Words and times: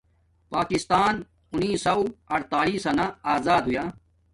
پاکستان 0.53 1.13
انیسوہ 1.53 2.05
اڈتلسنا 2.35 3.05
آزد 3.33 3.63
ہویا 3.67 3.85